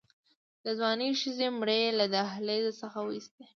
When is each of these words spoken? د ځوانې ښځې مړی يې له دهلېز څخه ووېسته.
د 0.63 0.65
ځوانې 0.79 1.09
ښځې 1.21 1.47
مړی 1.59 1.79
يې 1.83 1.91
له 1.99 2.05
دهلېز 2.13 2.65
څخه 2.81 2.97
ووېسته. 3.01 3.43